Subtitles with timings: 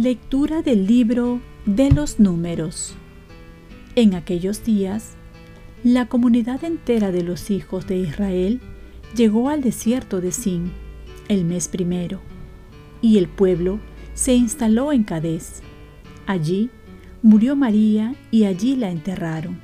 [0.00, 2.94] Lectura del libro de los números.
[3.96, 5.14] En aquellos días,
[5.82, 8.60] la comunidad entera de los hijos de Israel
[9.16, 10.70] llegó al desierto de Sin
[11.26, 12.20] el mes primero,
[13.02, 13.80] y el pueblo
[14.14, 15.62] se instaló en Cadés.
[16.26, 16.70] Allí
[17.22, 19.58] murió María y allí la enterraron.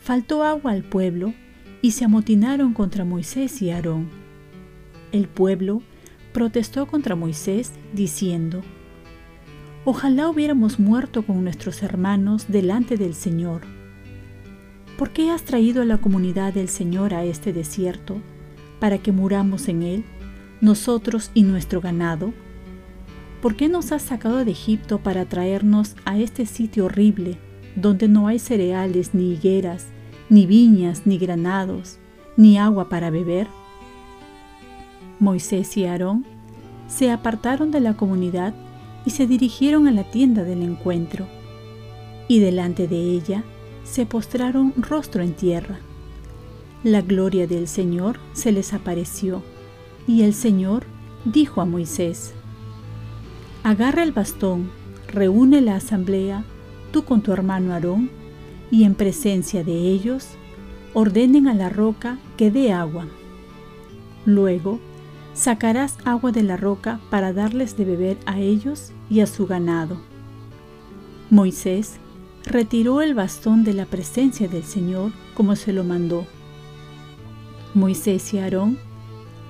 [0.00, 1.34] Faltó agua al pueblo
[1.82, 4.08] y se amotinaron contra Moisés y Aarón.
[5.12, 5.82] El pueblo
[6.32, 8.62] protestó contra Moisés diciendo,
[9.84, 13.62] Ojalá hubiéramos muerto con nuestros hermanos delante del Señor.
[14.98, 18.20] ¿Por qué has traído a la comunidad del Señor a este desierto
[18.78, 20.04] para que muramos en él,
[20.60, 22.34] nosotros y nuestro ganado?
[23.42, 27.38] ¿Por qué nos has sacado de Egipto para traernos a este sitio horrible,
[27.74, 29.86] donde no hay cereales, ni higueras,
[30.28, 31.98] ni viñas, ni granados,
[32.36, 33.48] ni agua para beber?
[35.18, 36.26] Moisés y Aarón
[36.86, 38.54] se apartaron de la comunidad
[39.06, 41.26] y se dirigieron a la tienda del encuentro,
[42.28, 43.42] y delante de ella
[43.84, 45.78] se postraron rostro en tierra.
[46.84, 49.42] La gloria del Señor se les apareció,
[50.06, 50.84] y el Señor
[51.24, 52.34] dijo a Moisés,
[53.62, 54.70] Agarra el bastón,
[55.08, 56.44] reúne la asamblea,
[56.92, 58.10] tú con tu hermano Aarón,
[58.70, 60.28] y en presencia de ellos,
[60.94, 63.06] ordenen a la roca que dé agua.
[64.24, 64.80] Luego,
[65.34, 70.00] sacarás agua de la roca para darles de beber a ellos y a su ganado.
[71.28, 71.98] Moisés
[72.44, 76.26] retiró el bastón de la presencia del Señor como se lo mandó.
[77.74, 78.78] Moisés y Aarón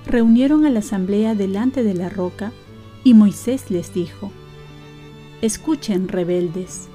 [0.05, 2.51] reunieron a la asamblea delante de la roca
[3.03, 4.31] y Moisés les dijo,
[5.41, 6.87] Escuchen, rebeldes,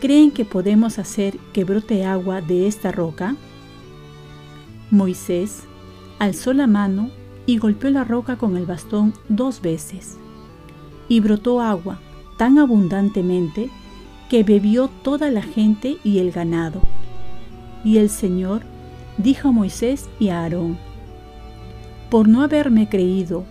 [0.00, 3.36] ¿creen que podemos hacer que brote agua de esta roca?
[4.90, 5.64] Moisés
[6.18, 7.10] alzó la mano
[7.46, 10.18] y golpeó la roca con el bastón dos veces.
[11.08, 11.98] Y brotó agua
[12.36, 13.70] tan abundantemente
[14.28, 16.80] que bebió toda la gente y el ganado.
[17.84, 18.62] Y el Señor
[19.16, 20.78] dijo a Moisés y a Aarón,
[22.10, 23.44] por no haberme creído,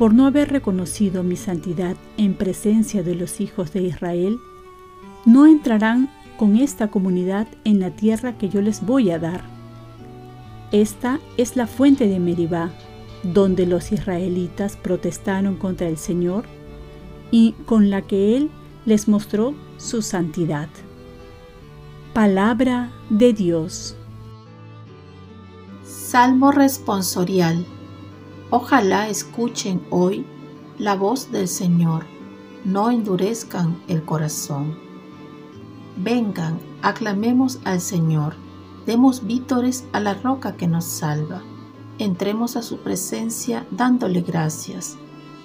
[0.00, 4.38] por no haber reconocido mi santidad en presencia de los hijos de Israel,
[5.26, 9.42] no entrarán con esta comunidad en la tierra que yo les voy a dar.
[10.72, 12.70] Esta es la fuente de Meribá,
[13.24, 16.46] donde los israelitas protestaron contra el Señor
[17.30, 18.50] y con la que Él
[18.86, 20.70] les mostró su santidad.
[22.14, 23.96] Palabra de Dios.
[25.84, 27.66] Salmo responsorial.
[28.50, 30.26] Ojalá escuchen hoy
[30.78, 32.04] la voz del Señor,
[32.64, 34.76] no endurezcan el corazón.
[35.96, 38.34] Vengan, aclamemos al Señor,
[38.86, 41.42] demos vítores a la roca que nos salva
[42.00, 44.96] entremos a su presencia dándole gracias,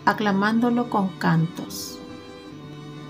[0.06, 2.00] aclamándolo con cantos.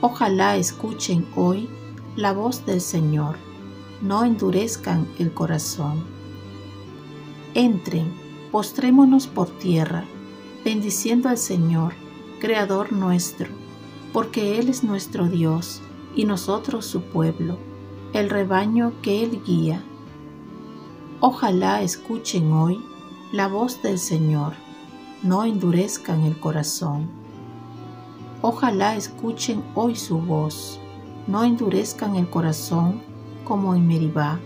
[0.01, 1.69] Ojalá escuchen hoy
[2.16, 3.38] la voz del Señor,
[4.01, 6.03] no endurezcan el corazón.
[7.53, 8.11] Entren,
[8.55, 10.05] postrémonos por tierra,
[10.63, 11.91] bendiciendo al Señor,
[12.39, 13.49] Creador nuestro,
[14.13, 15.81] porque Él es nuestro Dios
[16.16, 17.57] y nosotros su pueblo,
[18.13, 19.83] el rebaño que Él guía.
[21.19, 22.81] Ojalá escuchen hoy
[23.33, 24.53] la voz del Señor,
[25.22, 27.09] no endurezcan el corazón.
[28.41, 30.79] Ojalá escuchen hoy su voz,
[31.27, 33.01] no endurezcan el corazón
[33.43, 34.39] como en Meribá,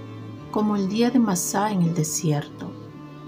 [0.50, 2.72] como el día de Masá en el desierto,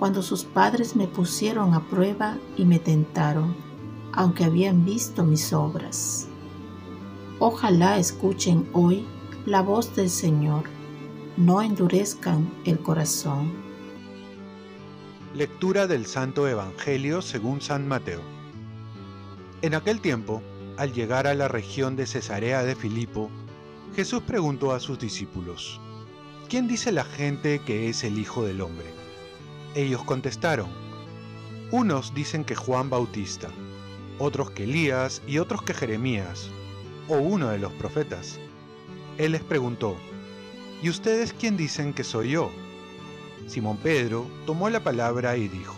[0.01, 3.55] cuando sus padres me pusieron a prueba y me tentaron,
[4.13, 6.27] aunque habían visto mis obras.
[7.37, 9.05] Ojalá escuchen hoy
[9.45, 10.63] la voz del Señor,
[11.37, 13.53] no endurezcan el corazón.
[15.35, 18.21] Lectura del Santo Evangelio según San Mateo.
[19.61, 20.41] En aquel tiempo,
[20.77, 23.29] al llegar a la región de Cesarea de Filipo,
[23.95, 25.79] Jesús preguntó a sus discípulos,
[26.49, 29.00] ¿quién dice la gente que es el Hijo del Hombre?
[29.73, 30.67] Ellos contestaron,
[31.71, 33.47] unos dicen que Juan Bautista,
[34.19, 36.49] otros que Elías y otros que Jeremías,
[37.07, 38.39] o uno de los profetas.
[39.17, 39.95] Él les preguntó,
[40.81, 42.51] ¿y ustedes quién dicen que soy yo?
[43.47, 45.77] Simón Pedro tomó la palabra y dijo,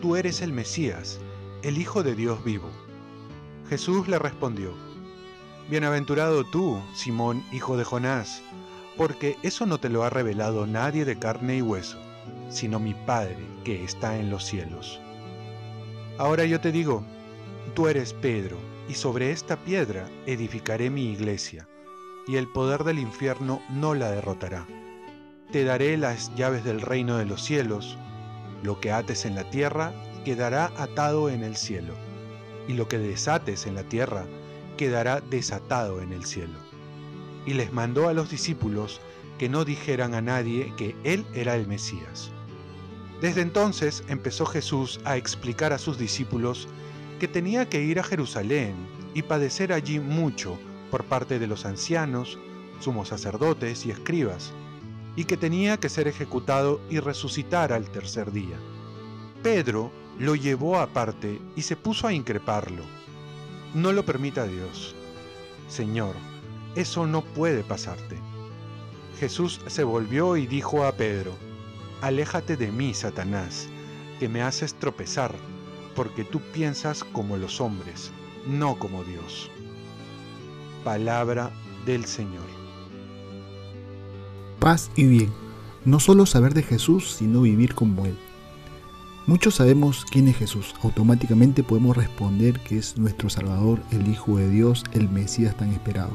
[0.00, 1.20] Tú eres el Mesías,
[1.62, 2.70] el Hijo de Dios vivo.
[3.68, 4.72] Jesús le respondió,
[5.68, 8.42] Bienaventurado tú, Simón, hijo de Jonás,
[8.96, 11.98] porque eso no te lo ha revelado nadie de carne y hueso,
[12.48, 15.00] sino mi Padre que está en los cielos.
[16.18, 17.04] Ahora yo te digo,
[17.74, 18.56] tú eres Pedro,
[18.88, 21.68] y sobre esta piedra edificaré mi iglesia,
[22.26, 24.66] y el poder del infierno no la derrotará.
[25.52, 27.98] Te daré las llaves del reino de los cielos,
[28.62, 29.92] lo que ates en la tierra
[30.24, 31.94] quedará atado en el cielo,
[32.68, 34.24] y lo que desates en la tierra
[34.76, 36.58] quedará desatado en el cielo.
[37.44, 39.00] Y les mandó a los discípulos
[39.38, 42.32] que no dijeran a nadie que Él era el Mesías.
[43.20, 46.68] Desde entonces empezó Jesús a explicar a sus discípulos
[47.18, 48.74] que tenía que ir a Jerusalén
[49.14, 50.58] y padecer allí mucho
[50.90, 52.38] por parte de los ancianos,
[52.80, 54.52] sumos sacerdotes y escribas,
[55.16, 58.58] y que tenía que ser ejecutado y resucitar al tercer día.
[59.42, 62.82] Pedro lo llevó aparte y se puso a increparlo.
[63.74, 64.94] No lo permita Dios.
[65.68, 66.14] Señor,
[66.74, 68.18] eso no puede pasarte.
[69.18, 71.32] Jesús se volvió y dijo a Pedro,
[72.02, 73.68] Aléjate de mí, Satanás,
[74.20, 75.34] que me haces tropezar,
[75.94, 78.12] porque tú piensas como los hombres,
[78.46, 79.50] no como Dios.
[80.84, 81.50] Palabra
[81.86, 82.44] del Señor.
[84.58, 85.32] Paz y bien,
[85.84, 88.18] no solo saber de Jesús, sino vivir como Él.
[89.26, 94.48] Muchos sabemos quién es Jesús, automáticamente podemos responder que es nuestro Salvador, el Hijo de
[94.50, 96.12] Dios, el Mesías tan esperado.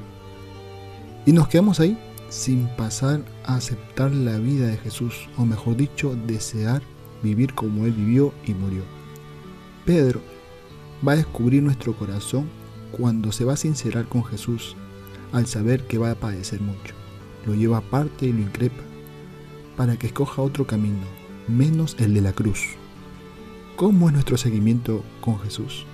[1.25, 1.98] Y nos quedamos ahí
[2.31, 6.81] sin pasar a aceptar la vida de Jesús, o mejor dicho, desear
[7.22, 8.83] vivir como Él vivió y murió.
[9.86, 10.22] Pedro
[11.06, 12.50] va a descubrir nuestro corazón
[12.92, 14.78] cuando se va a sincerar con Jesús
[15.33, 16.95] al saber que va a padecer mucho.
[17.45, 18.83] Lo lleva aparte y lo increpa
[19.75, 21.04] para que escoja otro camino,
[21.50, 22.62] menos el de la cruz.
[23.75, 25.86] ¿Cómo es nuestro seguimiento con Jesús?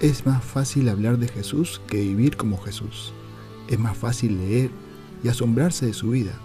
[0.00, 3.12] Es más fácil hablar de Jesús que vivir como Jesús.
[3.68, 4.70] Es más fácil leer
[5.22, 6.38] y asombrarse de su vida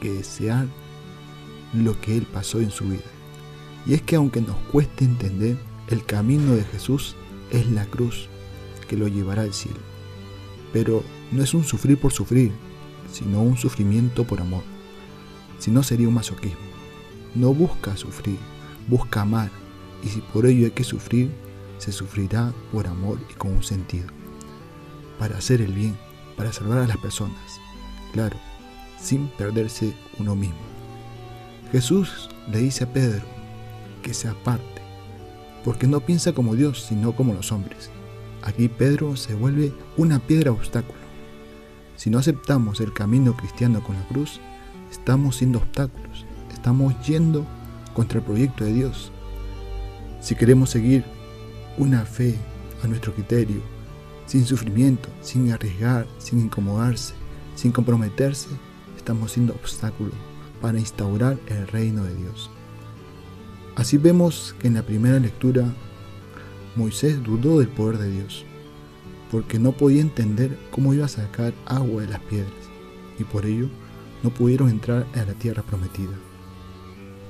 [0.00, 0.66] que desear
[1.72, 3.04] lo que Él pasó en su vida.
[3.86, 5.56] Y es que aunque nos cueste entender,
[5.88, 7.14] el camino de Jesús
[7.50, 8.28] es la cruz
[8.88, 9.78] que lo llevará al cielo.
[10.72, 11.02] Pero
[11.32, 12.52] no es un sufrir por sufrir,
[13.12, 14.62] sino un sufrimiento por amor.
[15.58, 16.58] Si no sería un masoquismo.
[17.34, 18.38] No busca sufrir,
[18.88, 19.50] busca amar,
[20.02, 21.30] y si por ello hay que sufrir,
[21.78, 24.06] se sufrirá por amor y con un sentido.
[25.18, 25.98] Para hacer el bien,
[26.36, 27.60] para salvar a las personas,
[28.12, 28.36] claro,
[29.00, 30.56] sin perderse uno mismo.
[31.72, 33.24] Jesús le dice a Pedro
[34.02, 34.82] que se aparte,
[35.64, 37.90] porque no piensa como Dios, sino como los hombres.
[38.42, 41.00] Aquí Pedro se vuelve una piedra obstáculo.
[41.96, 44.40] Si no aceptamos el camino cristiano con la cruz,
[44.90, 47.44] estamos siendo obstáculos, estamos yendo
[47.94, 49.10] contra el proyecto de Dios.
[50.20, 51.04] Si queremos seguir
[51.78, 52.36] una fe
[52.82, 53.60] a nuestro criterio,
[54.26, 57.14] sin sufrimiento, sin arriesgar, sin incomodarse,
[57.56, 58.48] sin comprometerse,
[58.96, 60.12] estamos siendo obstáculo
[60.60, 62.50] para instaurar el reino de Dios.
[63.74, 65.74] Así vemos que en la primera lectura
[66.76, 68.44] Moisés dudó del poder de Dios,
[69.30, 72.52] porque no podía entender cómo iba a sacar agua de las piedras,
[73.18, 73.68] y por ello
[74.22, 76.12] no pudieron entrar a la tierra prometida.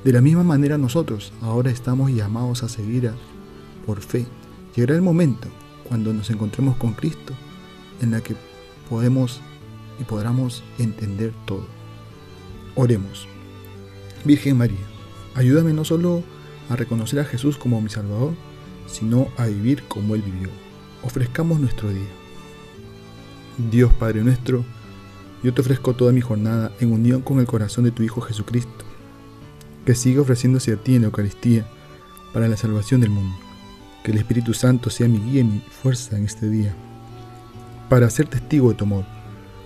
[0.05, 3.11] De la misma manera nosotros ahora estamos llamados a seguir
[3.85, 4.27] por fe.
[4.75, 5.49] Llegará el momento
[5.89, 7.33] cuando nos encontremos con Cristo
[8.01, 8.37] en la que
[8.89, 9.41] podemos
[9.99, 11.67] y podamos entender todo.
[12.75, 13.27] Oremos.
[14.25, 14.85] Virgen María,
[15.35, 16.23] ayúdame no solo
[16.69, 18.35] a reconocer a Jesús como mi Salvador,
[18.87, 20.49] sino a vivir como Él vivió.
[21.03, 22.09] Ofrezcamos nuestro día.
[23.71, 24.65] Dios Padre nuestro,
[25.43, 28.85] yo te ofrezco toda mi jornada en unión con el corazón de tu Hijo Jesucristo,
[29.85, 31.67] que siga ofreciéndose a ti en la Eucaristía
[32.35, 33.37] para la salvación del mundo.
[34.05, 36.75] Que el Espíritu Santo sea mi guía y mi fuerza en este día,
[37.89, 39.16] para ser testigo de tu amor